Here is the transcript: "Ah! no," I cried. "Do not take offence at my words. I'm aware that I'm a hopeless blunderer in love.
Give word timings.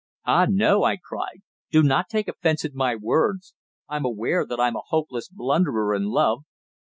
"Ah! 0.25 0.47
no," 0.49 0.81
I 0.83 0.97
cried. 0.97 1.43
"Do 1.69 1.83
not 1.83 2.09
take 2.09 2.27
offence 2.27 2.65
at 2.65 2.73
my 2.73 2.95
words. 2.95 3.53
I'm 3.87 4.03
aware 4.03 4.47
that 4.47 4.59
I'm 4.59 4.75
a 4.75 4.81
hopeless 4.89 5.27
blunderer 5.29 5.93
in 5.93 6.05
love. 6.05 6.43